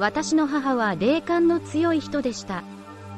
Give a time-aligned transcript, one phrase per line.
[0.00, 2.64] 私の母は霊感の強い人でした。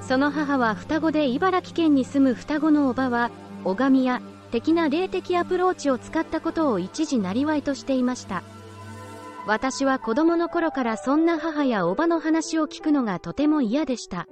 [0.00, 3.30] その母は双子で茨城県に住む双子のおばは、
[3.64, 4.20] 拝みや
[4.50, 8.42] 的な霊的アプローチを使ったことを一時なりわいとしていました。
[9.46, 14.26] 私は子供の頃からそんな母やおばの話を聞くのがとても嫌でした。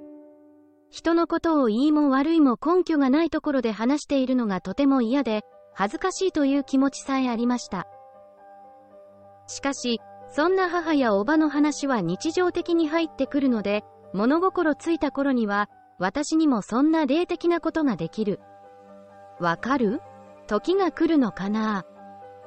[0.89, 7.87] 人のことをいいも悪いも根拠がないところで話しているのがとても嫌で、恥ずかしいという気持ちさえありました。
[9.47, 9.99] しかし、
[10.35, 13.83] そんな母やおばの話は日常的に入ってくるので、
[14.13, 15.69] 物心ついた頃には、
[15.99, 18.39] 私にもそんな霊的なことができる。
[19.39, 20.01] わかる？
[20.47, 21.85] 時が来るのかな？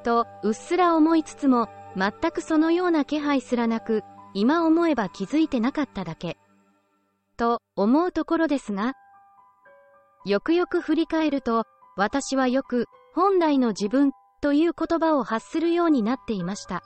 [0.03, 4.03] と、うっすら思いつつも、全くそのような気配すらなく、
[4.34, 6.37] 今思えば気づいてなかっただけ。
[7.37, 8.95] と、思うところですが、
[10.25, 11.62] よくよく振り返ると、
[11.97, 16.83] 私はよく、本来の自分という言葉を発するようになっていました。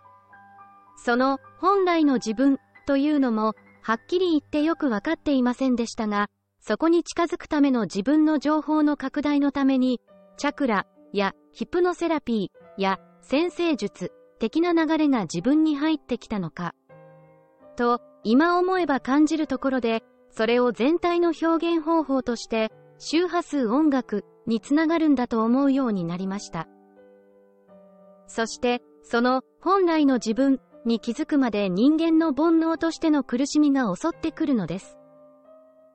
[1.03, 6.29] その本来の自分というのも、はっきり言ってよくわかっていませんでしたが、
[6.61, 10.01] そこに近づくための自分の情報の拡大のために、
[10.37, 16.75] チャクラやヒプノセラピーや先生術的な流れが自分に入ってきたのか。
[17.77, 26.69] と、今思えば感じるところで、それを全体の表現方法として、周波数音楽につながるんだと思うようになりました。
[28.27, 34.99] そして、その本来の自分に気づくまで人間の煩悩としての苦しみが襲ってくるのです。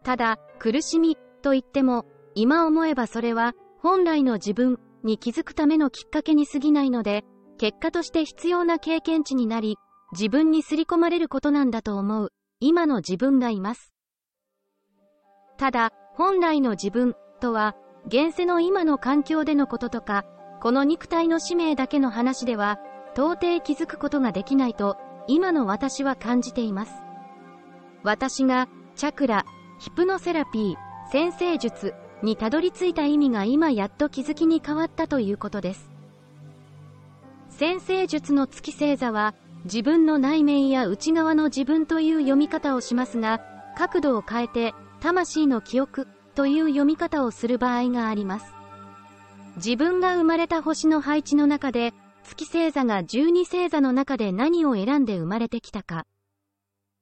[0.03, 2.05] ただ、苦しみと言っても、
[2.35, 7.23] 今思えばそれは本来の自分に気づくためのきっかけに過ぎないので、
[7.57, 9.77] 結果として必要な経験値になり、
[10.11, 13.93] 自分にすり込まれることなんだと思う、今の自分がいます。
[15.57, 17.75] ただ、本来の自分とは、
[18.07, 20.25] 現世の今の環境でのこととか、
[20.61, 22.79] この肉体の使命だけの話では、
[23.15, 26.93] 到底気づくことができないと、今の私は感じています。
[28.03, 29.45] 私が、チャクラ、
[29.79, 35.89] ヒプノセラピー、先生術にたどり着いた意味が今やっと気づきに変わったということです。
[37.49, 43.39] 先生術の月星座は、自分の内面や内側の自分という読み方をしますが、
[43.77, 48.53] 角度を変えて、魂の記憶という読み方をする場合があります。
[49.55, 51.93] 自分が生まれた星の配置の中で、
[52.25, 56.05] 月星座が12星座の中で何を選んで生まれてきたか。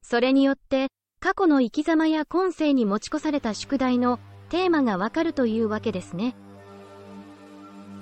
[0.01, 0.89] それによって、
[1.21, 4.19] 過去の生き様や今世に持ち越された宿題の
[4.49, 6.35] テーマがわかるというわけですね。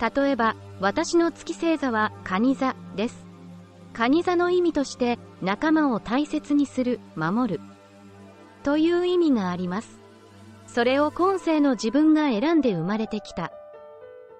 [0.01, 3.27] 例えば、私の月星座は蟹座です。
[3.93, 7.61] 蟹座の意味として仲間を大切にする、守る。
[8.63, 9.99] という意味があります。
[10.65, 13.51] それを今世の自分が選んで生まれてきた。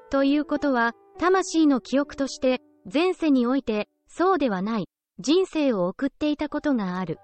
[0.10, 2.60] ということは、魂の記憶として、
[2.92, 4.88] 前世において、そうではない、
[5.20, 7.20] 人生を送っていたことがある。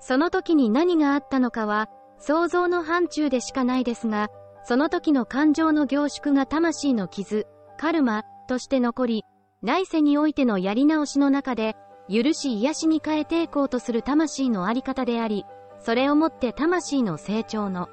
[0.00, 4.28] その時に何があったのかは、想像の範疇でしかないですが、
[4.64, 7.46] その時の感情の凝縮が魂の傷、
[7.78, 9.24] カルマ、として残り、
[9.62, 11.76] 来世においてのやり直しの中で、
[12.08, 15.46] 許し癒しに変えていこうとする魂のあり方であり、
[15.78, 17.88] それをもって魂の成長の、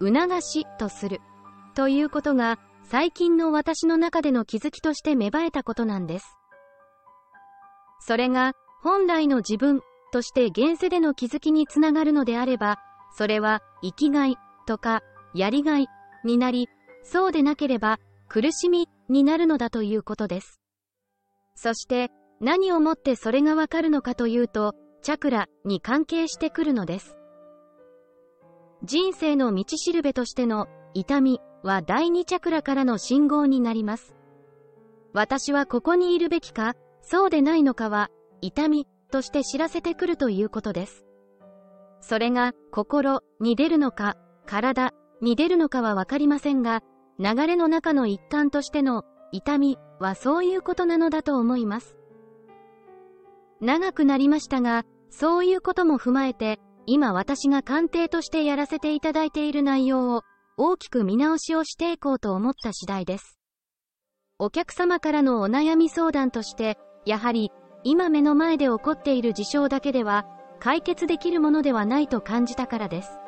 [0.00, 1.20] 促しとする。
[1.74, 6.36] ということが、最近の私の中での気づきとして芽生えたことなんです。
[8.00, 8.52] それが、
[8.82, 9.80] 本来の自分
[10.12, 12.78] として現世での気づきにつながるのであれば、
[13.16, 14.36] それは生きがい
[14.66, 15.02] とか
[15.34, 15.86] やりがい
[16.24, 16.68] になり、
[17.02, 20.60] そうでなければ苦しみになるのだということです。
[21.54, 27.16] そして何をもってそれがわかるのかというと、チャクラに関係してくるのです。
[28.82, 34.14] 人生の道しるべとしての痛みは第二チャクラからの信号になります。
[35.14, 38.10] 私はここにいるべきか、そうでないのかは、
[38.42, 41.06] 痛みとして知らせてくるということです。
[42.00, 44.92] それが心に出るのか、体
[45.22, 46.82] に出るのかはわかりませんが、
[47.18, 51.96] 流れの中の一環としての痛みはそういうことなのだと思います。
[53.62, 60.24] 長くなりましたが、そういうことも踏まえて、今私が鑑定としてやらせていただいている内容を
[60.56, 63.40] 大きく見直しをしていこうと思った次第です。
[64.38, 67.50] お客様からのお悩み相談として、やはり
[67.82, 70.26] 今目の前で起こっている事象だけでは
[70.60, 73.18] 解決できるものではないと感じたからです。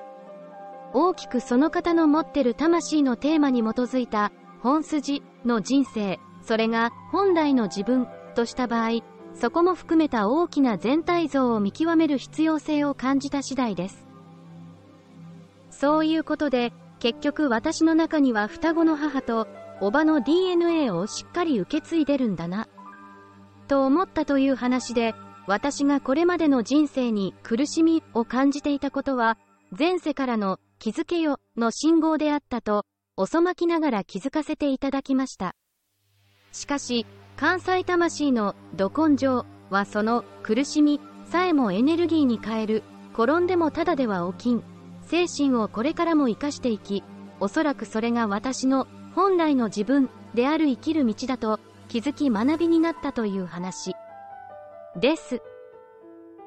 [0.94, 4.30] 大きくその方の持ってる魂のテーマに基づいた
[4.62, 8.06] 本筋の人生、それが本来の自分
[8.36, 9.00] とした場合、
[9.34, 14.06] そこも含めた大きな全体像を見極める必要性を感じた次第です。
[15.70, 16.72] そういうことで、
[17.06, 19.46] 結局私の中には双子の母と、
[19.80, 22.66] おばの DNA をしっかり受け継いでるんだな。
[23.68, 25.14] と思ったという話で、
[25.46, 29.38] 私がこれまでの人生に苦しみを感じていたことは、
[29.70, 32.84] 前世からの気づけよの信号であったと、
[33.16, 35.54] 遅まきながら気づかせていただきました。
[36.50, 37.06] しかし、
[37.36, 42.82] 関西魂のど根性はその苦しみさえもエネルギーに変える、
[43.14, 44.75] 転んでもただでは起きん、
[45.06, 47.02] 精神をこれからも生かしていき、
[47.40, 53.94] おそらくそれが私の本来の自分である生きる道だと気づき学びになったという話
[55.00, 55.42] です。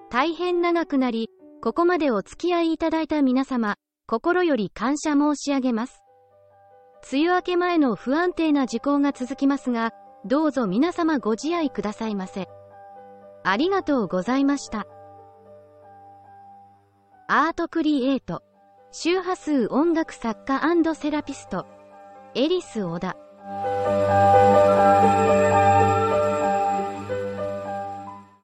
[0.09, 1.29] 大変長くなり、
[1.61, 3.75] ここまでお付き合いいただいた皆様、
[4.07, 6.03] 心より感謝申し上げます。
[7.11, 9.93] 梅雨明け前の不安定な時効が続きますが、
[10.25, 12.49] どうぞ皆様ご自愛くださいませ。
[13.43, 14.85] ありがとうございました。
[17.27, 18.41] アートクリエイト、
[18.91, 20.63] 周波数音楽作家
[20.95, 21.67] セラピスト、
[22.33, 23.15] エリス・オダ。